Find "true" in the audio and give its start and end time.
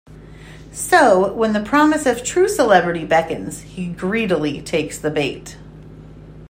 2.23-2.49